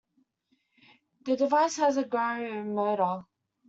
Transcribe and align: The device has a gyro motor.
The 1.25 1.35
device 1.37 1.75
has 1.75 1.97
a 1.97 2.05
gyro 2.05 2.63
motor. 2.63 3.27